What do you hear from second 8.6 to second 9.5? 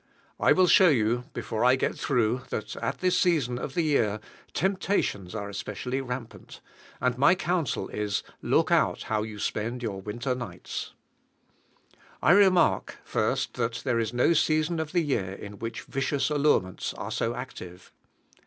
out how you